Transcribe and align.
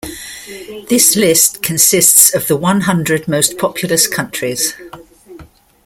This 0.89 1.15
list 1.15 1.61
consists 1.61 2.33
of 2.33 2.47
the 2.47 2.55
one 2.57 2.81
hundred 2.81 3.27
most 3.27 3.59
populous 3.59 4.07
countries. 4.07 4.73